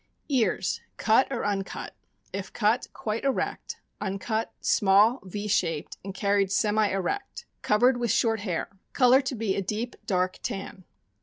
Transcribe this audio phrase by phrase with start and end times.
[0.29, 1.93] Ears cut or uncut.
[2.33, 7.45] If cut, quite erect; uncut, small, Y shaped, and carried semi erect.
[7.61, 8.69] Covered with short hair.
[8.93, 10.85] Color to be a deep, dark tan.